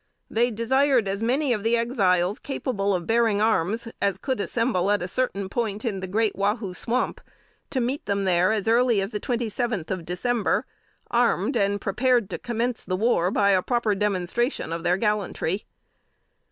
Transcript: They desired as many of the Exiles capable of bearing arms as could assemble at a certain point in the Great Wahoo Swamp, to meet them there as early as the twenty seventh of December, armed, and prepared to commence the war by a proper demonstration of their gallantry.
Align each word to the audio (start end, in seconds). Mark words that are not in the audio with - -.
They 0.31 0.49
desired 0.49 1.07
as 1.07 1.21
many 1.21 1.53
of 1.53 1.61
the 1.63 1.77
Exiles 1.77 2.39
capable 2.39 2.95
of 2.95 3.05
bearing 3.05 3.39
arms 3.39 3.87
as 4.01 4.17
could 4.17 4.39
assemble 4.39 4.89
at 4.89 5.03
a 5.03 5.07
certain 5.07 5.47
point 5.47 5.85
in 5.85 5.99
the 5.99 6.07
Great 6.07 6.35
Wahoo 6.35 6.73
Swamp, 6.73 7.21
to 7.69 7.79
meet 7.79 8.07
them 8.07 8.23
there 8.23 8.51
as 8.51 8.67
early 8.67 8.99
as 8.99 9.11
the 9.11 9.19
twenty 9.19 9.47
seventh 9.47 9.91
of 9.91 10.03
December, 10.03 10.65
armed, 11.11 11.55
and 11.55 11.79
prepared 11.79 12.31
to 12.31 12.39
commence 12.39 12.83
the 12.83 12.97
war 12.97 13.29
by 13.29 13.51
a 13.51 13.61
proper 13.61 13.93
demonstration 13.93 14.73
of 14.73 14.83
their 14.83 14.97
gallantry. 14.97 15.67